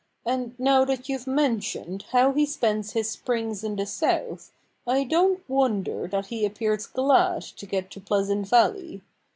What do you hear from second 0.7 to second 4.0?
that you've mentioned how he spends his springs in the